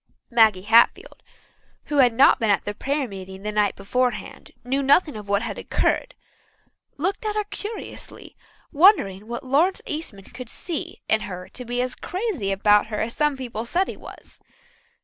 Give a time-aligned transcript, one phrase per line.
[0.31, 1.21] Maggie Hatfield,
[1.85, 5.59] who had not been at prayer meeting the night beforehand knew nothing of what had
[5.59, 6.15] occurred,
[6.97, 8.35] looked at her curiously,
[8.71, 13.15] wondering what Lawrence Eastman could see in her to be as crazy about her as
[13.15, 14.39] some people said he was.